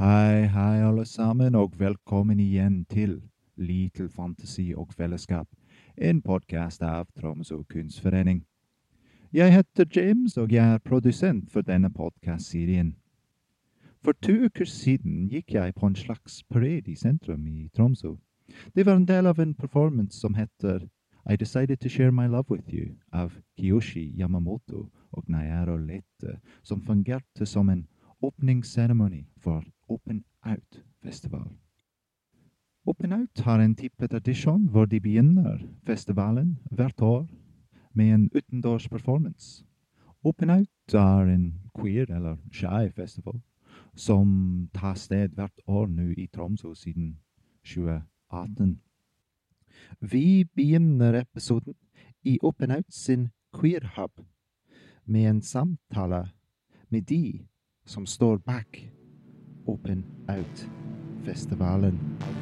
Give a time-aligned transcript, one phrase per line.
[0.00, 3.18] Hei, hei alle sammen, og velkommen igjen til
[3.60, 5.44] Little Fantasy og Fellesskap,
[6.00, 8.38] en podkast av Tromsø kunstforening.
[9.36, 12.94] Jeg heter James, og jeg er produsent for denne podkastserien.
[14.00, 18.14] For to uker siden gikk jeg på en slags parade i sentrum i Tromsø.
[18.72, 20.88] Det var en del av en performance som heter
[21.28, 26.80] I Decided to Share My Love With You av Kiyoshi Yamamoto og Nayaro Lete, som
[26.80, 27.84] fungerte som en
[28.22, 31.48] åpningsseremoni for Open Out-festival.
[32.86, 37.26] Open Out har en type tradisjon hvor de begynner festivalen hvert år
[37.92, 39.64] med en utendørs performance.
[40.24, 43.40] Open Out er en queer eller shy festival
[43.94, 47.18] som tar sted hvert år nå i Tromsø siden
[47.64, 48.80] 2018.
[50.00, 51.74] Vi begynner episoden
[52.24, 54.24] i Open Out sin Queer Hub
[55.04, 56.28] med en samtale
[56.88, 57.46] med de
[57.90, 58.90] som står bak
[59.66, 61.98] Open Out-festivalen.
[62.20, 62.39] I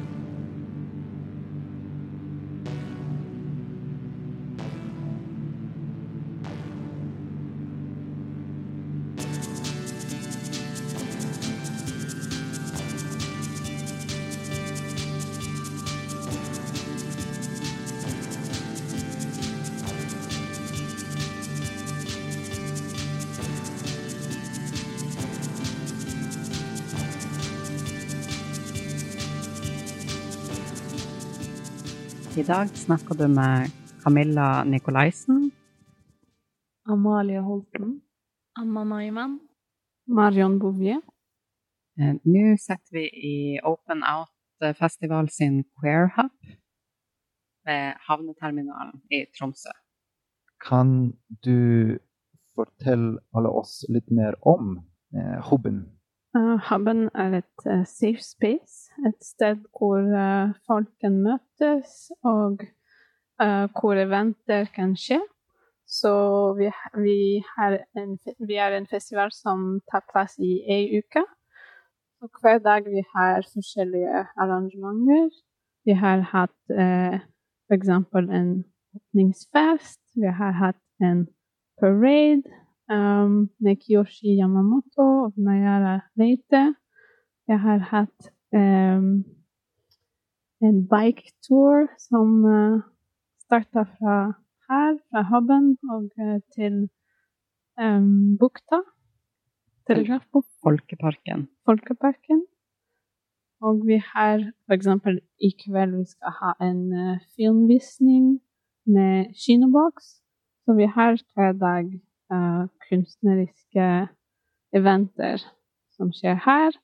[32.49, 33.69] dag snakker du med
[34.03, 35.51] Camilla Nikolaisen.
[36.89, 38.01] Amalie Holten.
[38.59, 39.39] Anna Naiman.
[40.07, 41.01] Marion Bouvier.
[41.99, 46.31] Eh, Nå sitter vi i Open Out Festival sin Queer Hub
[47.65, 49.69] ved havneterminalen i Tromsø.
[50.65, 51.13] Kan
[51.45, 51.99] du
[52.55, 54.79] fortelle alle oss litt mer om
[55.13, 55.98] eh, huben?
[56.37, 56.61] Uh,
[57.15, 62.59] er et uh, safe space, et sted hvor uh, folk kan møtes, og
[63.79, 65.21] hvor eventer kan skje.
[65.87, 66.11] Så
[66.57, 66.67] vi,
[67.03, 67.43] vi,
[67.97, 71.23] en, vi er en festival som tar plass i ei uke.
[72.21, 75.29] Og hver dag vi har forskjellige arrangementer.
[75.85, 77.17] Vi har hatt uh,
[77.69, 77.89] f.eks.
[77.89, 78.51] en
[78.95, 80.01] åpningsfest.
[80.15, 81.27] Vi har hatt en
[81.79, 82.43] parade
[82.89, 86.75] um, med Kiyoshi Yamamoto og Nayara Leite.
[87.47, 89.23] Jeg har hatt um,
[90.61, 92.81] en bike-tour som uh,
[93.45, 94.17] starta fra
[94.69, 96.89] her, fra huben, og uh, til
[97.81, 98.81] um, bukta.
[99.89, 100.53] Telegrafbukta.
[100.63, 101.47] Folkeparken.
[101.65, 102.43] Folkeparken.
[103.61, 104.87] Og vi har f.eks.
[105.41, 108.37] i kveld vi skal ha en uh, filmvisning
[108.85, 110.19] med kinoboks.
[110.65, 111.89] Så vi har hver dag
[112.33, 114.07] uh, kunstneriske
[114.75, 115.43] eventer
[115.95, 116.75] som skjer her.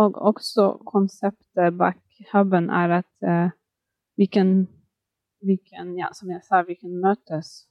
[0.00, 2.00] Og også konseptet bak
[2.32, 3.50] huben er at uh,
[4.16, 4.68] vi kan,
[5.42, 7.68] vi kan ja, som jeg sa, vi kan møtes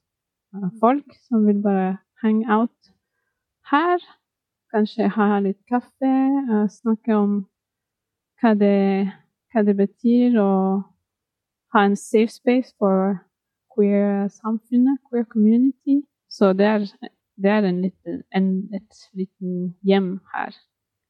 [0.54, 2.94] uh, folk som vil bare hang out
[3.72, 4.00] her.
[4.70, 6.12] Kanskje ha litt kaffe,
[6.70, 7.32] snakke om
[8.38, 9.10] hva det,
[9.50, 10.52] hva det betyr å
[11.74, 13.18] ha en safe space for
[13.74, 16.04] queer-samfunnet, queer community.
[16.30, 16.86] Så det er,
[17.42, 20.58] det er en liten, en, et liten hjem her.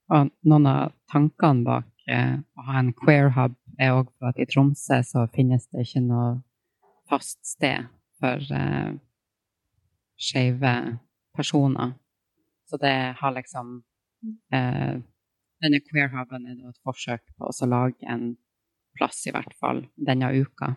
[0.10, 4.48] Og noen av tankene bak eh, å ha en queer hub er òg at i
[4.50, 6.40] Tromsø så finnes det ikke noe
[7.10, 8.96] fast sted for eh,
[10.20, 10.74] skeive
[11.36, 11.94] personer.
[12.70, 13.80] Så det har liksom
[14.54, 15.00] eh,
[15.60, 18.38] Denne queer huben er et forsøk på å lage en
[18.96, 20.70] plass, i hvert fall denne uka.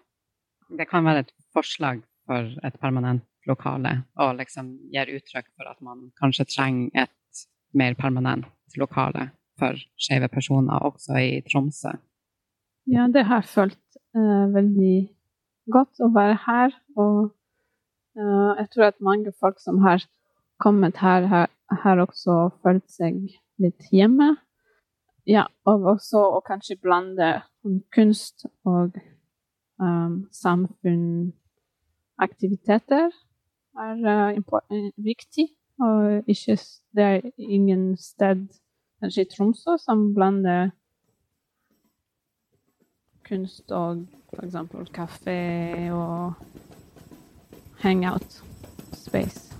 [0.74, 5.80] Det kan være et forslag for et permanent lokale, og liksom gir uttrykk for at
[5.82, 8.46] man kanskje trenger et mer permanent
[8.78, 11.90] lokale for skeive personer, også i Tromsø.
[12.90, 13.78] Ja, det har følt
[14.16, 15.08] uh, veldig
[15.70, 16.70] godt å være her.
[16.98, 17.30] Og
[18.18, 20.00] uh, jeg tror at mange folk som har
[20.62, 21.48] kommet her, har,
[21.84, 23.14] har også følt seg
[23.62, 24.36] litt hjemme.
[25.28, 27.42] Ja, og også å kanskje blande
[27.94, 28.90] kunst og
[29.78, 33.10] um, samfunnsaktiviteter
[33.78, 34.36] er
[34.70, 35.48] uh, viktig.
[35.80, 36.58] Og ikke,
[36.96, 38.46] det er ingen sted,
[39.00, 40.70] kanskje i Tromsø, som blander
[43.28, 44.56] kunst og f.eks.
[44.94, 46.32] kafé og
[47.82, 48.42] hangout
[48.92, 49.51] space.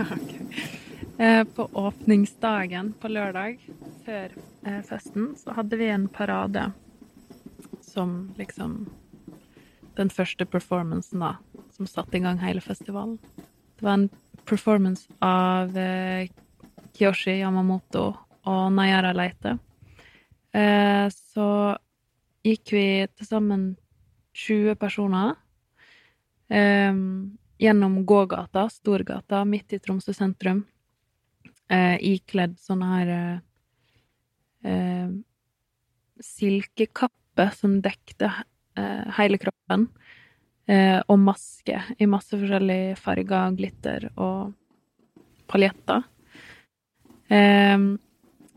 [0.00, 0.38] Ok.
[1.18, 3.58] Eh, På åpningsdagen på lørdag,
[4.02, 4.32] før
[4.64, 6.70] eh, festen så hadde vi en parade
[7.84, 8.86] som liksom
[9.94, 11.34] Den første performancen, da,
[11.76, 13.18] som satte i gang hele festivalen.
[13.76, 14.08] Det var en
[14.48, 16.30] performance av eh,
[16.96, 18.06] Kiyoshi Yamamoto
[18.48, 19.58] og Nayara Leite.
[21.12, 21.46] Så
[22.44, 23.68] gikk vi til sammen
[24.32, 25.36] 20 personer
[26.48, 26.96] eh,
[27.62, 30.64] gjennom gågata, Storgata, midt i Tromsø sentrum,
[31.70, 33.36] eh, ikledd sånne her eh,
[34.72, 35.12] eh,
[36.22, 38.30] silkekappe som dekte
[38.78, 39.86] eh, hele kroppen,
[40.66, 44.52] eh, og maske i masse forskjellige farger, glitter og
[45.50, 46.06] paljetter.
[47.30, 47.78] Eh,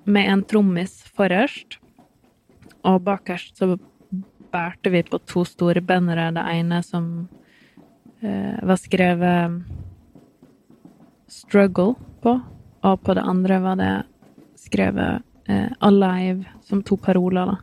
[0.06, 1.80] med en trommis forrest,
[2.86, 3.75] og bakerst så
[4.54, 6.31] bærte vi på to store bannere.
[6.36, 7.28] Det ene som
[8.22, 9.64] var skrevet
[11.28, 12.40] 'Struggle' på,
[12.84, 13.94] og på det andre var det
[14.60, 17.56] skrevet eh, 'Alive' som to paroler, da.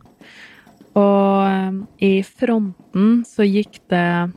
[0.99, 1.71] Og eh,
[2.05, 4.31] i fronten så gikk det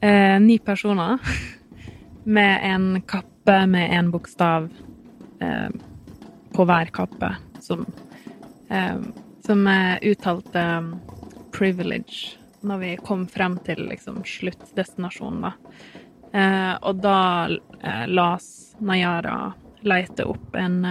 [0.00, 1.18] eh, ni personer
[2.38, 4.68] med en kappe med en bokstav
[5.40, 5.70] eh,
[6.52, 7.86] på hver kappe, som,
[8.68, 9.00] eh,
[9.46, 9.68] som
[10.02, 10.92] uttalte um,
[11.58, 15.52] 'privilege' når vi kom frem til liksom, sluttdestinasjonen, da.
[16.32, 17.48] Eh, og da
[17.82, 19.52] eh, las Nayara
[19.82, 20.84] Leite opp en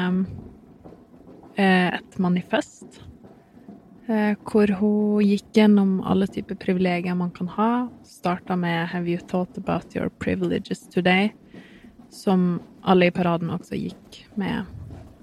[1.58, 3.02] eh, et manifest
[4.08, 7.90] eh, hvor hun gikk gjennom alle typer privilegier man kan ha.
[8.04, 11.34] Starta med 'Have you thought about your privileges today?'
[12.10, 14.66] som alle i paraden også gikk med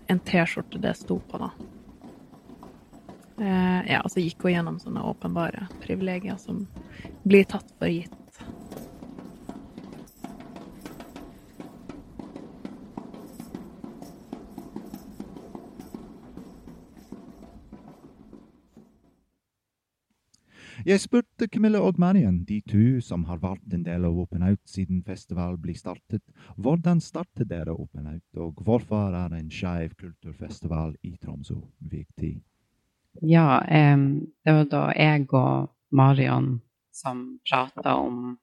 [0.06, 1.50] en T-skjorte det sto på, da.
[3.38, 6.66] Eh, ja, og så gikk hun gjennom sånne åpenbare privilegier som
[7.26, 8.12] blir tatt for gitt.
[20.84, 24.60] Jeg spurte Camilla og Marian, de to som har vært en del av Open Out
[24.68, 26.20] siden festivalen ble startet,
[26.60, 32.34] hvordan startet dere Open Out, og hvorfor er en skeiv kulturfestival i Tromsø viktig?
[33.22, 33.62] Ja,
[33.94, 36.58] um, det var da jeg og Marion
[36.94, 38.34] som prata om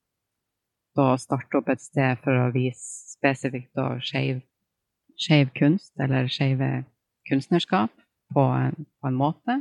[0.99, 6.83] å starte opp et sted for å vise spesifikt skeiv kunst, eller skeive
[7.29, 7.93] kunstnerskap,
[8.33, 9.57] på en, på en måte.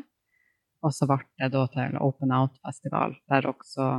[0.80, 3.90] Og så ble det da til Open Out-festival, der også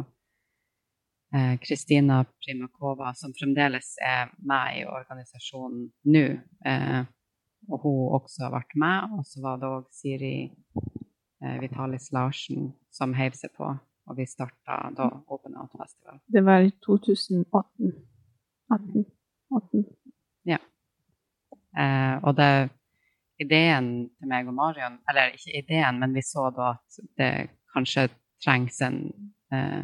[1.61, 6.25] Kristina eh, Primakova, som fremdeles er med i organisasjonen nå,
[6.67, 7.03] eh,
[7.69, 9.15] og hun også vært med.
[9.15, 11.00] Og så var det òg Siri eh,
[11.61, 16.19] Vitalis Larsen som heiv seg på, og vi starta da Open Out-festival.
[16.29, 17.95] Det var i 2018.
[18.71, 19.05] 18.
[19.55, 19.85] 18.
[20.49, 20.59] Ja.
[21.77, 22.69] Eh, og det
[23.41, 27.31] ideen til meg og Marion Eller ikke ideen, men vi så da at det
[27.73, 28.09] kanskje
[28.43, 28.99] trengs en
[29.53, 29.81] eh,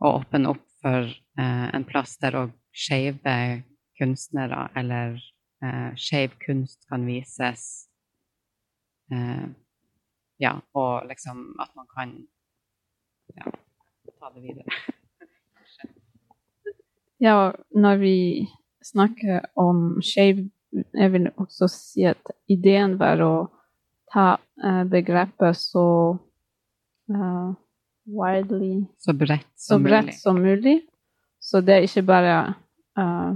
[0.00, 3.36] Å åpne opp for eh, en plass der òg skeive
[4.00, 5.18] kunstnere eller
[5.60, 7.66] eh, skeiv kunst kan vises.
[10.40, 12.14] Eh, ja, og liksom at man kan
[13.36, 13.52] ja,
[14.20, 14.64] ta det videre.
[17.26, 18.16] ja, når vi
[18.82, 20.48] snakker om skeiv
[20.94, 23.34] jeg vil også si at ideen var å
[24.12, 25.86] ta uh, begrepet så
[27.10, 27.50] uh,
[28.06, 30.18] widely Så bredt som, så bredt mulig.
[30.20, 30.76] som mulig.
[31.40, 32.36] Så det er ikke bare
[32.98, 33.34] uh,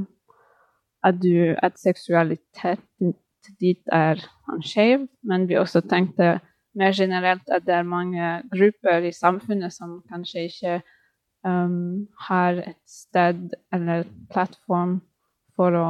[1.02, 3.14] at, du, at seksualiteten
[3.60, 4.22] ditt er
[4.64, 6.38] skeiv, men vi også tenkte
[6.74, 10.74] mer generelt at det er mange grupper i samfunnet som kanskje ikke
[11.46, 14.98] um, har et sted eller plattform
[15.56, 15.88] for å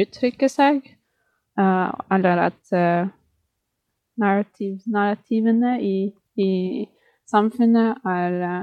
[0.00, 0.82] uttrykke seg,
[1.60, 3.08] uh, eller at uh,
[4.20, 5.96] narrativ, narrativene i,
[6.40, 6.50] i,
[7.28, 8.62] samfunnet er uh,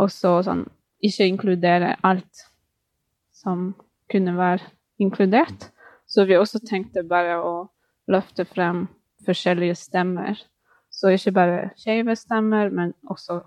[0.00, 0.64] også sånn
[1.04, 2.46] Ikke inkluderer alt
[3.36, 3.74] som
[4.08, 4.64] kunne være
[4.96, 5.66] inkludert.
[6.08, 7.50] Så vi også tenkte bare å
[8.08, 8.86] løfte frem
[9.26, 10.38] forskjellige stemmer.
[10.92, 13.40] Så ikke bare skeive stemmer, men også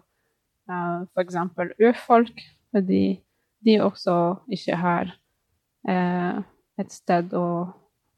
[0.70, 1.38] uh, f.eks.
[1.80, 2.42] urfolk,
[2.76, 3.20] fordi
[3.66, 5.14] de også ikke har
[5.90, 6.44] uh,
[6.80, 7.74] et sted og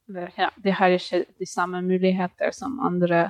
[0.09, 3.29] ja, De har ikke de samme muligheter som andre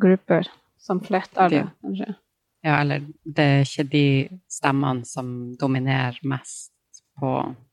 [0.00, 0.46] grupper,
[0.78, 2.14] som flertallet, kanskje.
[2.64, 4.06] Ja, eller det er ikke de
[4.50, 6.72] stemmene som dominerer mest
[7.18, 7.32] på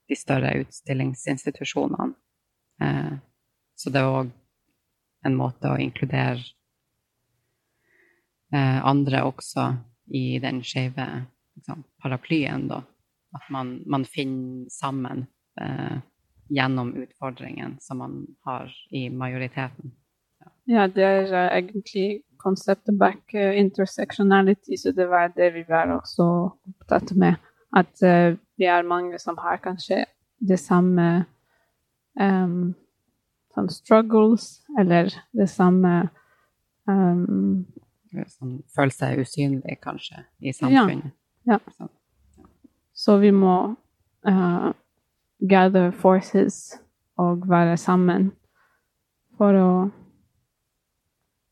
[0.09, 2.13] de større utstillingsinstitusjonene.
[2.81, 3.13] Eh,
[3.77, 4.31] så det er òg
[5.23, 6.41] en måte å inkludere
[8.53, 9.69] eh, andre også
[10.13, 11.07] i den skeive
[11.57, 12.81] liksom, paraplyen, da.
[13.33, 15.27] At man, man finner sammen.
[15.61, 16.01] Eh,
[16.49, 19.91] gjennom utfordringen som man har i majoriteten.
[20.65, 25.91] Ja, det er uh, egentlig konseptet bak uh, intersectionality, så det var det vi var
[25.91, 26.27] også
[26.69, 27.39] opptatt med.
[27.75, 30.03] At uh, vi er mange som har kanskje
[30.39, 31.25] det samme
[32.19, 32.73] um,
[33.53, 36.09] sånn struggles, eller det samme
[36.89, 37.65] um,
[38.29, 41.15] Som føler seg usynlig, kanskje, i samfunnet.
[41.49, 41.57] Ja.
[41.57, 41.73] ja.
[41.73, 41.87] Så,
[42.93, 43.55] Så vi må
[44.29, 44.69] uh,
[45.49, 46.77] gather forces
[47.17, 48.31] og være sammen
[49.37, 49.71] for å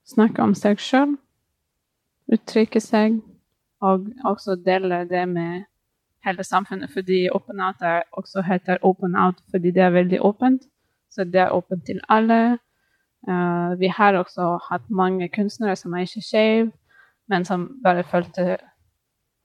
[0.05, 1.15] snakke om seg sjøl,
[2.31, 3.19] uttrykke seg,
[3.81, 5.65] og også dele det med
[6.25, 6.91] hele samfunnet.
[6.93, 10.67] Fordi Open Out er også heter Open Out fordi det er veldig åpent.
[11.11, 12.57] Så det er åpent til alle.
[13.27, 16.71] Uh, vi har også hatt mange kunstnere som er ikke skeive,
[17.29, 18.57] men som bare følte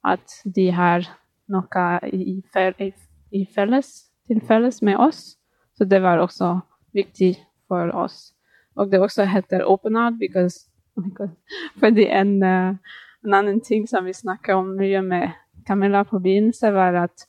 [0.07, 1.05] at de har
[1.51, 2.93] noe i, i,
[3.33, 3.91] i felles,
[4.27, 5.37] til felles med oss.
[5.77, 6.59] Så det var også
[6.95, 7.35] viktig
[7.69, 8.33] for oss.
[8.77, 11.35] Og det også heter Open art because, because,
[11.81, 12.77] fordi en, uh,
[13.25, 15.29] en annen ting som vi snakker om mye med
[15.67, 17.27] Camilla på begynnelsen, var at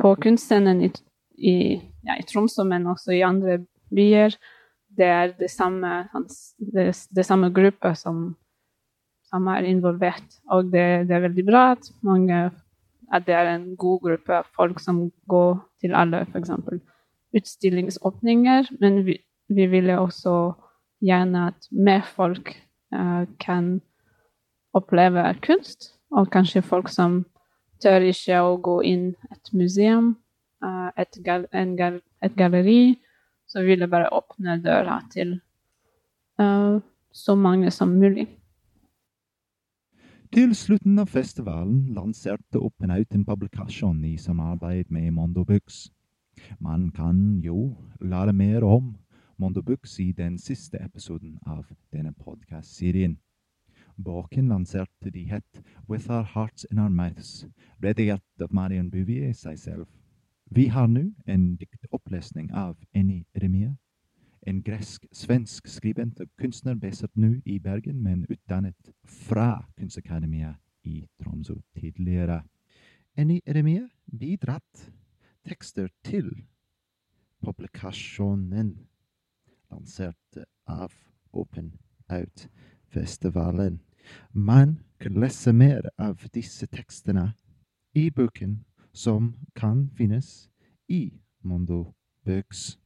[0.00, 0.90] på kunstscenen i,
[1.40, 3.60] i, ja, i Tromsø, men også i andre
[3.94, 4.36] byer,
[4.96, 6.04] det er det samme,
[6.58, 8.36] det, det samme gruppe som,
[9.30, 10.40] som, er involvert.
[10.50, 12.50] Og det, det, er veldig bra at, mange,
[13.12, 16.50] at det er en god gruppe av folk som går til alle f.eks.
[17.36, 18.74] utstillingsåpninger.
[18.80, 20.52] Men vi, vi ville også
[21.00, 22.52] gjerne at mer folk
[22.94, 23.78] uh, kan
[24.76, 27.24] oppleve kunst, og kanskje folk som
[27.82, 30.14] tør ikke å gå inn et museum,
[30.62, 32.98] et, gal gal et, galleri.
[33.46, 35.40] som ville bare åpne døra til
[36.38, 36.78] uh,
[37.12, 38.28] så mange som mulig.
[40.30, 45.90] Til slutten av festivalen lanserte Open en publikasjon i samarbeid med Mondo Books.
[46.60, 48.94] Man kan jo lære mer om
[49.36, 53.18] Mondo Books i den siste episoden av denne podkast-serien.
[53.96, 57.46] Boken lanserte de het With Our Hearts in Our Mouths,
[57.82, 59.86] redigert av Marion Bouvier seg selv.
[60.52, 63.76] Vi har nå en diktopplesning av Eni Remia,
[64.42, 71.54] en gresk-svensk skribent og kunstner basert nå i Bergen, men utdannet fra Kunstakademia i Tromsø
[71.78, 72.40] tidligere.
[73.14, 74.90] Eni Remia bidratt
[75.46, 76.32] tekster til
[77.46, 78.72] publikasjonen
[79.70, 80.90] lansert av
[81.30, 81.76] Open
[82.10, 83.78] Out-festivalen.
[84.32, 87.28] Man kan lese mer av disse tekstene
[87.94, 90.48] i boken som kan finnes
[90.88, 91.94] i Mondo
[92.24, 92.78] Books.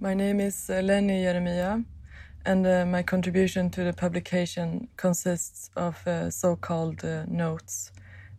[0.00, 1.84] My name is uh, Lenny Jeremia,
[2.44, 7.92] and uh, my contribution to the publication consists of uh, so-called uh, notes.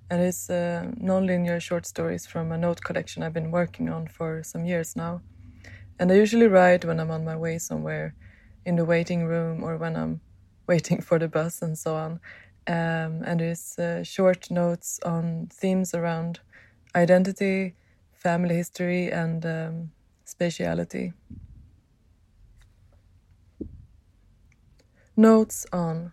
[0.10, 4.44] And it's uh, non-linear short stories from a note collection I've been working on for
[4.44, 5.22] some years now.
[6.00, 8.14] And I usually write when I'm on my way somewhere,
[8.66, 10.22] in the waiting room, or when I'm
[10.68, 12.20] waiting for the bus and so on.
[12.68, 16.42] Um, and it's uh, short notes on themes around
[16.94, 17.76] identity,
[18.14, 19.92] family history, and um,
[20.26, 21.14] spatiality.
[25.16, 26.12] Notes on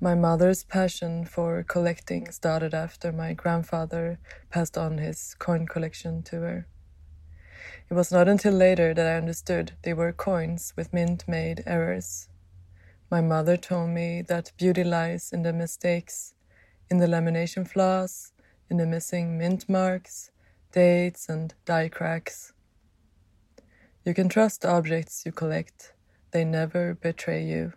[0.00, 4.18] my mother's passion for collecting started after my grandfather
[4.50, 6.66] passed on his coin collection to her.
[7.88, 12.28] It was not until later that I understood they were coins with mint made errors.
[13.14, 16.34] My mother told me that beauty lies in the mistakes,
[16.90, 18.32] in the lamination flaws,
[18.68, 20.32] in the missing mint marks,
[20.72, 22.54] dates, and die cracks.
[24.04, 25.92] You can trust objects you collect,
[26.32, 27.74] they never betray you.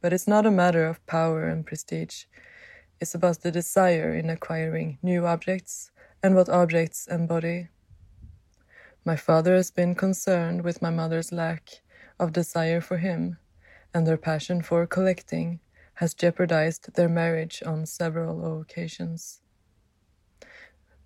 [0.00, 2.24] But it's not a matter of power and prestige,
[3.00, 7.68] it's about the desire in acquiring new objects and what objects embody.
[9.04, 11.82] My father has been concerned with my mother's lack
[12.18, 13.38] of desire for him
[13.94, 15.60] and their passion for collecting
[15.94, 19.40] has jeopardized their marriage on several occasions.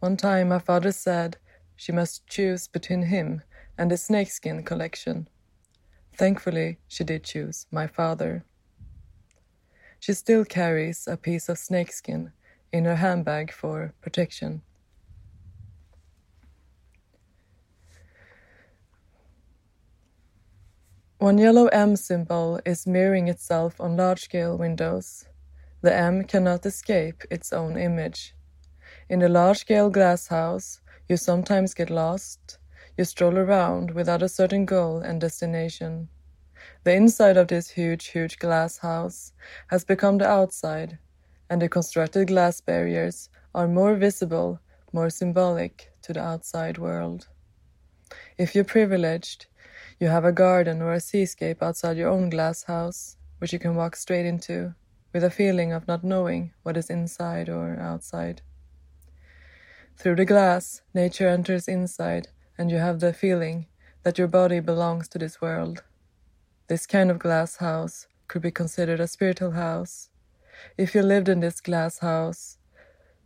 [0.00, 1.38] One time, my father said
[1.74, 3.42] she must choose between him
[3.76, 5.28] and the snakeskin collection.
[6.14, 8.44] Thankfully, she did choose my father.
[9.98, 12.32] She still carries a piece of snakeskin
[12.72, 14.62] in her handbag for protection.
[21.26, 25.26] One yellow M symbol is mirroring itself on large scale windows.
[25.82, 28.36] The M cannot escape its own image.
[29.08, 32.58] In the large scale glass house, you sometimes get lost.
[32.96, 36.10] You stroll around without a certain goal and destination.
[36.84, 39.32] The inside of this huge, huge glass house
[39.66, 40.96] has become the outside,
[41.50, 44.60] and the constructed glass barriers are more visible,
[44.92, 47.26] more symbolic to the outside world.
[48.38, 49.46] If you're privileged,
[49.98, 53.74] you have a garden or a seascape outside your own glass house, which you can
[53.74, 54.74] walk straight into,
[55.12, 58.42] with a feeling of not knowing what is inside or outside.
[59.96, 63.66] Through the glass, nature enters inside, and you have the feeling
[64.02, 65.82] that your body belongs to this world.
[66.68, 70.10] This kind of glass house could be considered a spiritual house.
[70.76, 72.58] If you lived in this glass house,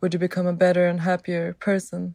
[0.00, 2.14] would you become a better and happier person?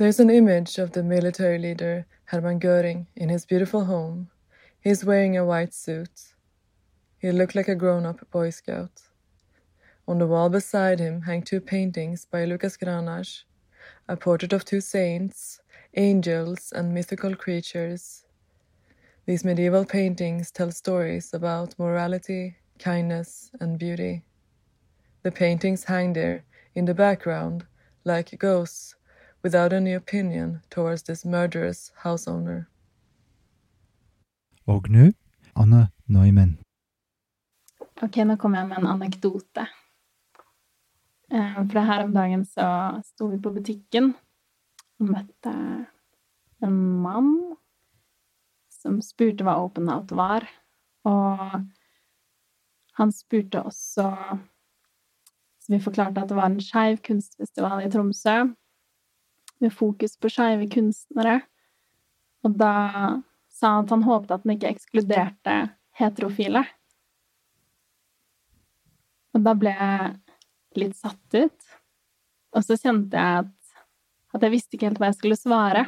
[0.00, 4.30] There's an image of the military leader Hermann Göring in his beautiful home.
[4.80, 6.32] He's wearing a white suit.
[7.18, 9.02] He looked like a grown up Boy Scout.
[10.08, 13.44] On the wall beside him hang two paintings by Lucas Granach
[14.08, 15.60] a portrait of two saints,
[15.94, 18.24] angels, and mythical creatures.
[19.26, 24.22] These medieval paintings tell stories about morality, kindness, and beauty.
[25.24, 27.66] The paintings hang there in the background
[28.06, 28.94] like ghosts
[29.42, 32.66] without any opinion towards this murderous house owner.
[34.66, 35.10] Og nå
[35.56, 36.58] Anne Neumann.
[38.02, 39.66] Ok, nå kommer jeg med en anekdote.
[41.32, 42.66] Eh, For det her om dagen så
[43.04, 44.14] sto vi på butikken
[45.00, 45.52] og møtte
[46.62, 47.34] en mann
[48.80, 50.46] som spurte hva Open Out var.
[51.04, 51.60] Og
[53.00, 54.08] han spurte også
[55.60, 58.54] Så vi forklarte at det var en skeiv kunstfestival i Tromsø
[59.60, 61.40] med fokus på skeive kunstnere.
[62.46, 62.74] Og da
[63.52, 65.56] sa han at han håpet at den ikke ekskluderte
[66.00, 66.64] heterofile.
[69.36, 71.72] Og da ble jeg litt satt ut.
[72.56, 73.56] Og så kjente jeg at,
[74.34, 75.84] at jeg visste ikke helt hva jeg skulle svare.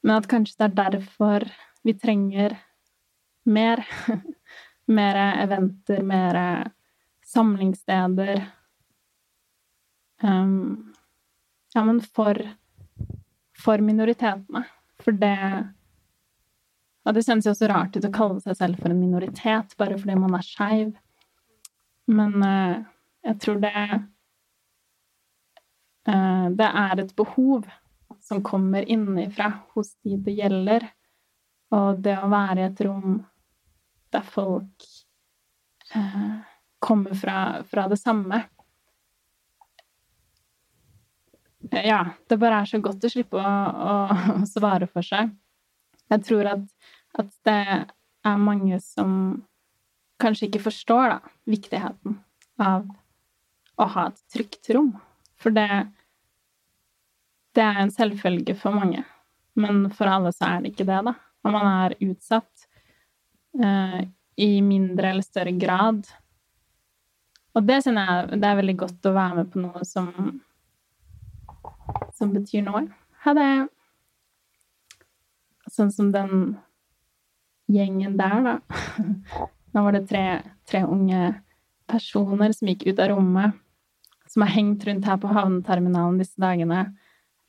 [0.00, 1.48] Men at kanskje det er derfor
[1.84, 2.56] vi trenger
[3.44, 3.82] mer.
[4.90, 6.70] mer eventer, mer
[7.26, 8.50] samlingssteder.
[10.22, 10.94] Um,
[11.74, 12.54] ja, men for,
[13.60, 14.64] for minoritetene.
[15.00, 15.36] For det
[17.08, 19.96] Og det kjennes jo også rart ut å kalle seg selv for en minoritet bare
[19.98, 20.90] fordi man er skeiv.
[22.10, 22.82] Men uh,
[23.24, 23.72] jeg tror det
[26.08, 27.64] uh, Det er et behov
[28.20, 30.84] som kommer innenfra hos de det gjelder.
[31.72, 33.24] Og det å være i et rom
[34.12, 34.86] der folk
[35.96, 36.36] uh,
[36.84, 38.42] kommer fra, fra det samme
[41.70, 43.94] Ja, det bare er så godt å slippe å, å,
[44.40, 45.30] å svare for seg.
[46.10, 46.64] Jeg tror at,
[47.20, 47.60] at, det
[48.26, 49.12] er mange som
[50.20, 52.18] kanskje ikke forstår da, viktigheten
[52.60, 52.88] av
[53.80, 54.90] å ha et trygt rom.
[55.40, 55.68] For det,
[57.56, 59.06] det er en selvfølge for mange.
[59.60, 61.14] Men for alle så er det ikke det, da.
[61.46, 62.66] Og man er utsatt
[63.62, 64.02] uh,
[64.36, 66.02] i mindre eller større grad.
[67.56, 67.96] Og det jeg
[68.34, 70.10] det er veldig godt å være med på noe som
[72.16, 72.86] som betyr noe.
[73.24, 73.68] Hadde
[75.70, 76.56] Sånn som den
[77.70, 78.54] gjengen der, da.
[79.72, 80.24] Nå var det tre,
[80.66, 81.28] tre unge
[81.90, 83.54] personer som gikk ut av rommet,
[84.30, 86.88] som har hengt rundt her på havneterminalen disse dagene.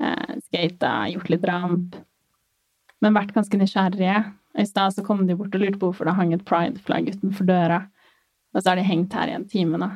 [0.02, 1.98] Eh, skata, gjort litt ramp.
[3.02, 4.22] Men vært ganske nysgjerrige.
[4.62, 7.48] I stad så kom de bort og lurte på hvorfor det hang et pride-flagg utenfor
[7.50, 7.82] døra.
[8.54, 9.92] Og så har de hengt her i en time, da.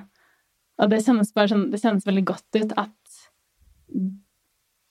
[0.82, 2.96] Og det kjennes sånn, det kjennes veldig godt ut at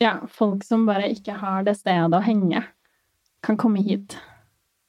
[0.02, 2.62] ja, folk som bare ikke har det stedet å henge,
[3.44, 4.16] kan komme hit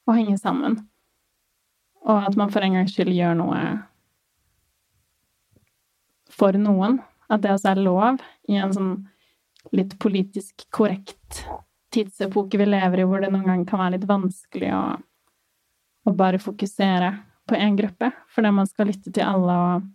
[0.08, 0.80] og henge sammen.
[2.06, 3.62] Og at man for en gangs skyld gjør noe
[6.36, 7.00] for noen.
[7.32, 8.96] At det også er lov i en sånn
[9.74, 11.46] litt politisk korrekt
[11.96, 14.84] tidsepoke vi lever i, hvor det noen ganger kan være litt vanskelig å,
[16.06, 17.12] å bare fokusere
[17.50, 19.90] på én gruppe, fordi man skal lytte til alle, og,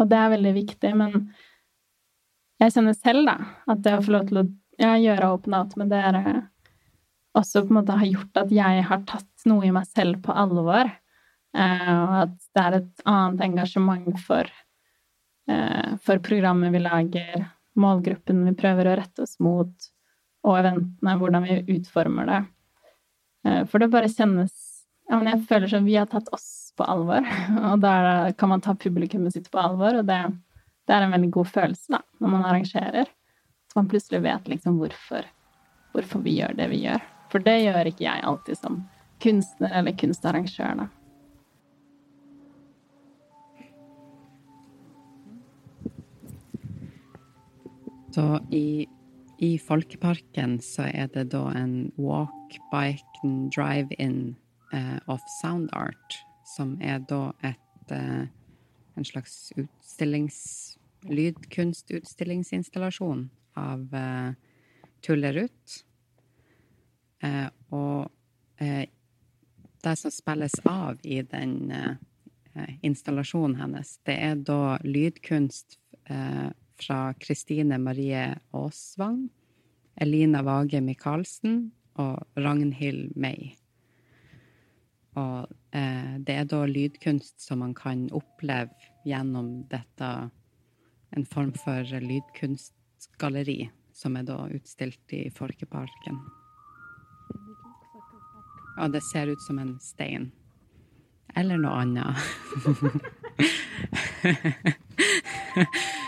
[0.00, 0.92] og det er veldig viktig.
[1.00, 1.28] Men
[2.58, 3.36] jeg kjenner selv, da,
[3.70, 4.46] at det å få lov til å
[4.78, 6.48] ja, gjøre open out med dere
[7.38, 10.34] også på en måte har gjort at jeg har tatt noe i meg selv på
[10.34, 10.90] alvor.
[11.56, 14.50] Eh, og at det er et annet engasjement for,
[15.48, 17.46] eh, for programmet vi lager,
[17.78, 19.90] målgruppen vi prøver å rette oss mot,
[20.46, 22.42] og eventene, hvordan vi utformer det.
[23.46, 24.64] Eh, for det bare kjennes
[25.08, 27.24] ja, Jeg føler som vi har tatt oss på alvor,
[27.70, 30.18] og da kan man ta publikummet sitt på alvor, og det
[30.88, 33.10] det er en veldig god følelse da, når man arrangerer.
[33.68, 35.26] Så man plutselig vet liksom hvorfor,
[35.92, 37.02] hvorfor vi gjør det vi gjør.
[37.28, 38.78] For det gjør ikke jeg alltid som
[39.20, 40.80] kunstner eller kunstarrangør.
[40.80, 40.86] da.
[48.16, 48.88] Så i,
[49.44, 54.38] i Folkeparken så er det da en walk, bike and drive-in
[54.72, 56.16] eh, of sound art,
[56.56, 58.24] som er da et eh,
[58.98, 64.32] en slags utstillings lydkunstutstillingsinstallasjon av uh,
[65.04, 65.84] Tullerut.
[67.24, 68.10] Uh, og
[68.62, 68.84] uh,
[69.84, 71.72] det som spilles av i den
[72.82, 75.78] installasjonen hennes, det er da lydkunst
[76.82, 79.30] fra Kristine Marie Aasvang,
[79.94, 81.70] Elina Vage Michaelsen
[82.02, 83.54] og Ragnhild May.
[85.18, 88.74] Og eh, det er da lydkunst som man kan oppleve
[89.08, 90.10] gjennom dette
[91.16, 96.20] En form for lydkunstgalleri som er da utstilt i Folkeparken.
[98.78, 100.30] Og det ser ut som en stein.
[101.36, 102.16] Eller noe annet.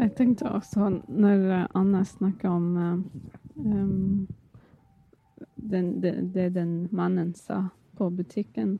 [0.00, 2.76] Jeg tenkte også, når Anna snakker om
[3.56, 4.28] um,
[5.70, 7.66] den, det, det, den mannen sa
[7.98, 8.78] på butikken,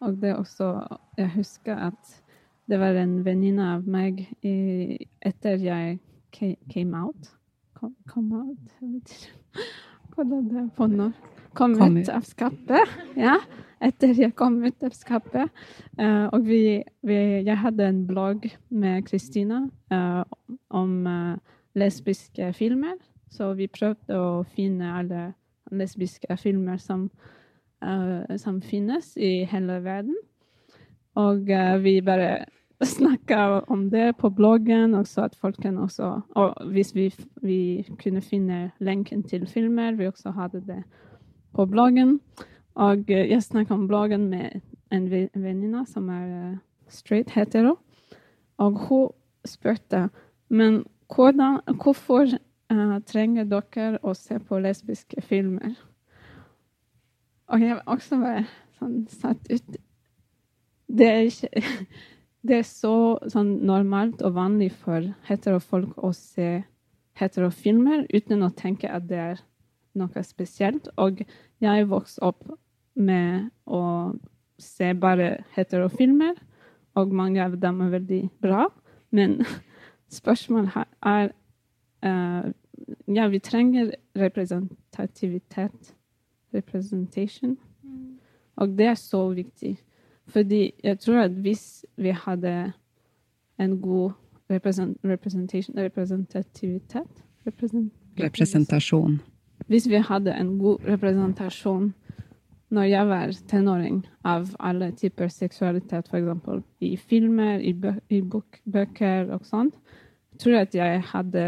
[0.00, 0.86] og det også
[1.18, 2.22] Jeg husker at
[2.70, 5.98] det var en venninne av meg i, etter jeg
[6.32, 7.32] came out
[7.74, 9.66] Come, come out Jeg vet ikke
[10.14, 11.28] hvordan det er på norsk.
[11.56, 12.90] Kom, kom ut av skapet.
[13.16, 13.38] Ja
[13.82, 15.50] etter jeg kom ut av skapet.
[15.98, 20.22] Uh, og vi, vi, jeg hadde en blogg med Kristina uh,
[20.70, 21.36] om uh,
[21.78, 22.98] lesbiske filmer.
[23.32, 25.30] Så vi prøvde å finne alle
[25.72, 27.06] lesbiske filmer som,
[28.36, 30.18] som finnes i hele verden.
[31.16, 31.48] Og
[31.80, 32.44] vi bare
[32.84, 37.08] snakka om det på bloggen, og så at folk kan også Og hvis vi,
[37.40, 40.82] vi kunne finne lenken til filmer, vi også hadde det
[41.56, 42.20] på bloggen.
[42.74, 44.60] Og eh, jeg snakka om bloggen med
[44.92, 47.78] en venninne som er eh, straight hetero.
[48.62, 49.10] Og hun
[49.48, 50.08] spurte
[50.52, 50.82] men
[51.14, 52.28] hvordan, hvorfor
[52.72, 55.72] uh, trenger dere å se på lesbiske filmer?
[57.48, 58.42] Og jeg var også bare
[58.78, 59.78] sånn satt ut
[60.92, 61.62] Det er ikke
[62.48, 62.94] Det er så
[63.30, 66.64] sånn normalt og vanlig for heterofolk å se
[67.20, 69.42] heterofilmer uten å tenke at det er
[69.94, 70.88] noe spesielt.
[70.98, 71.22] Og
[71.62, 72.42] jeg vokste opp
[72.94, 74.12] med å
[74.58, 76.34] se bare heterofilmer,
[76.94, 78.66] og mange av dem er veldig bra.
[79.10, 79.40] Men
[80.20, 81.32] spørsmålet her er
[82.04, 82.52] uh,
[83.08, 85.94] Ja, vi trenger representativitet.
[86.54, 87.58] Representation.
[87.82, 88.18] Mm.
[88.56, 89.78] Og det er så viktig.
[90.26, 92.72] Fordi jeg tror at hvis vi hadde
[93.58, 94.10] en god
[94.50, 99.20] represent, representativitet represent, Representasjon.
[99.66, 101.94] Hvis vi hadde en god representasjon
[102.72, 106.62] når jeg var tenåring, av alle typer seksualitet, f.eks.
[106.80, 108.22] i filmer, i, bø i
[108.64, 109.76] bøker og sånt,
[110.40, 111.44] tror jeg at jeg hadde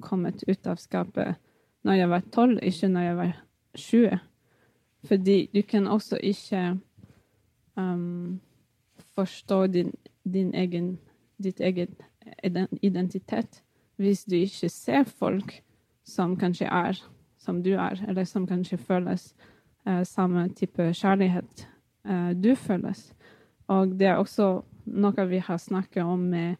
[0.00, 1.34] kommet ut av skapet
[1.82, 3.32] når jeg var tolv, ikke når jeg var
[3.76, 4.18] 20.
[5.08, 6.62] Fordi du kan også ikke
[7.76, 8.40] um,
[9.16, 9.90] forstå din,
[10.24, 10.98] din egen,
[11.42, 11.90] ditt eget
[12.82, 13.62] identitet
[13.96, 15.56] hvis du ikke ser folk
[16.06, 17.02] som kanskje er
[17.42, 19.32] som du er, eller som kanskje føles
[20.04, 21.66] samme type kjærlighet
[22.08, 23.12] eh, du føles.
[23.72, 26.56] Og det er også noe vi har snakket om med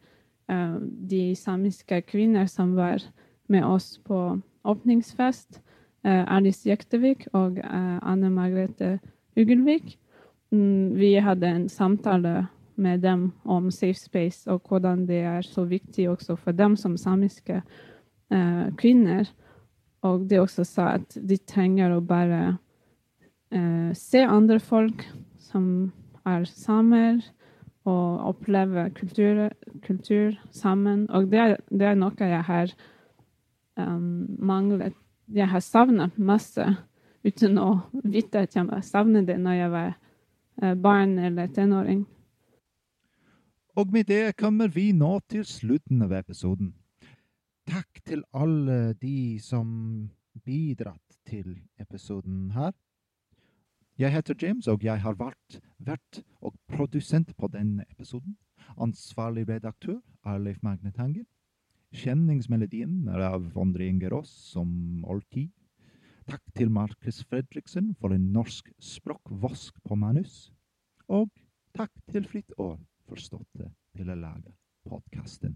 [0.51, 0.77] eh,
[1.09, 3.03] de samiske kvinner som var
[3.51, 5.61] med oss på åpningsfest.
[6.03, 8.97] Eh, Alice Jektevik og eh, Anne Margrethe
[9.37, 9.97] Ugelvik.
[10.51, 15.63] Mm, vi hadde en samtale med dem om safe space og hvordan det er så
[15.65, 17.61] viktig også for dem som samiske
[18.31, 19.29] eh, kvinner.
[20.03, 22.57] Og de også sa at de trenger å bare
[23.53, 25.05] eh, se andre folk
[25.39, 25.91] som
[26.25, 27.21] er samer,
[27.83, 29.49] og oppleve kultur,
[29.83, 31.09] kultur sammen.
[31.11, 32.71] Og det er, det er, noe jeg har
[33.75, 34.95] um, manglet
[35.33, 36.63] Jeg har savnet masse
[37.23, 39.91] uten å vite at jeg savnet det når jeg var
[40.61, 42.05] uh, barn eller tenåring.
[43.75, 46.73] Og med det kommer vi nå til slutten av episoden.
[47.65, 50.09] Takk til alle de som
[50.45, 52.73] bidratt til episoden her.
[54.03, 58.33] Jeg heter James, og jeg har vært vert og produsent på denne episoden.
[58.75, 61.23] Ansvarlig redaktør er Leif Magne Tangen.
[61.95, 65.53] Kjenningsmelodien er av Vondre Ingerås, som alltid.
[66.27, 70.51] Takk til Markus Fredriksen for en norsk språkvask på manus.
[71.07, 71.29] Og
[71.71, 74.51] takk til Fritt År for støtte til å lage
[74.83, 75.55] podkasten.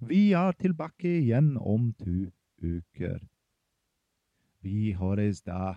[0.00, 2.30] Vi er tilbake igjen om to
[2.64, 3.20] uker.
[4.64, 5.76] Vi høres da.